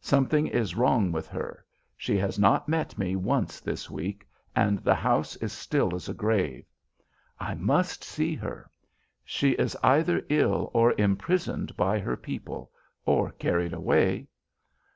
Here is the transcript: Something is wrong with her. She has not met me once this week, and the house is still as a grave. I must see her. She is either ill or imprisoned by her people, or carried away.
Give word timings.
Something 0.00 0.48
is 0.48 0.74
wrong 0.74 1.12
with 1.12 1.28
her. 1.28 1.64
She 1.96 2.16
has 2.18 2.40
not 2.40 2.68
met 2.68 2.98
me 2.98 3.14
once 3.14 3.60
this 3.60 3.88
week, 3.88 4.26
and 4.52 4.80
the 4.80 4.96
house 4.96 5.36
is 5.36 5.52
still 5.52 5.94
as 5.94 6.08
a 6.08 6.12
grave. 6.12 6.64
I 7.38 7.54
must 7.54 8.02
see 8.02 8.34
her. 8.34 8.68
She 9.24 9.50
is 9.50 9.76
either 9.84 10.26
ill 10.28 10.72
or 10.74 10.92
imprisoned 11.00 11.76
by 11.76 12.00
her 12.00 12.16
people, 12.16 12.72
or 13.04 13.30
carried 13.30 13.72
away. 13.72 14.26